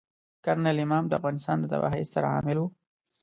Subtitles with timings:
[0.45, 2.67] کرنل امام د افغانستان د تباهۍ ستر عامل وي.